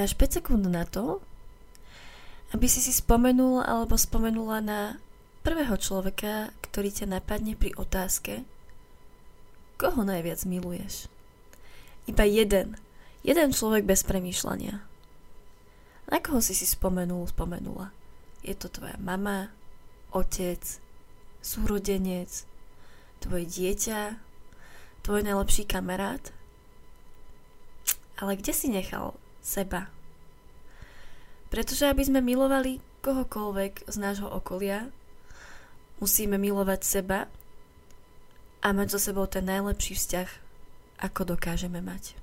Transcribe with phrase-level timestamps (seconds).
[0.00, 1.20] Máš 5 sekúnd na to,
[2.56, 4.96] aby si si spomenul alebo spomenula na
[5.44, 8.44] prvého človeka, ktorý ťa napadne pri otázke,
[9.76, 11.08] koho najviac miluješ.
[12.08, 12.80] Iba jeden.
[13.24, 14.89] Jeden človek bez premýšľania.
[16.10, 17.94] Na koho si si spomenul, spomenula?
[18.42, 19.54] Je to tvoja mama,
[20.10, 20.58] otec,
[21.38, 22.50] súrodenec,
[23.22, 24.18] tvoje dieťa,
[25.06, 26.34] tvoj najlepší kamarát?
[28.18, 29.88] Ale kde si nechal seba.
[31.48, 34.90] Pretože aby sme milovali kohokoľvek z nášho okolia,
[36.02, 37.30] musíme milovať seba
[38.60, 40.28] a mať so sebou ten najlepší vzťah,
[41.00, 42.18] ako dokážeme mať.